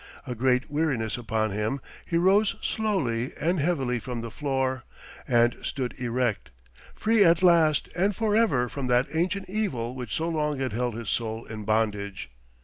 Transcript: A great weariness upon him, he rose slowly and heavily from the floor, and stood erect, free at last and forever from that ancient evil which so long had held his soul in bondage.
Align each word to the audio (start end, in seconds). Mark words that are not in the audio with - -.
A 0.25 0.33
great 0.33 0.71
weariness 0.71 1.15
upon 1.15 1.51
him, 1.51 1.79
he 2.07 2.17
rose 2.17 2.55
slowly 2.59 3.33
and 3.39 3.59
heavily 3.59 3.99
from 3.99 4.21
the 4.21 4.31
floor, 4.31 4.83
and 5.27 5.55
stood 5.61 5.93
erect, 5.99 6.49
free 6.95 7.23
at 7.23 7.43
last 7.43 7.87
and 7.95 8.15
forever 8.15 8.67
from 8.67 8.87
that 8.87 9.09
ancient 9.13 9.47
evil 9.47 9.93
which 9.93 10.15
so 10.15 10.27
long 10.27 10.57
had 10.57 10.73
held 10.73 10.95
his 10.95 11.11
soul 11.11 11.45
in 11.45 11.65
bondage. 11.65 12.31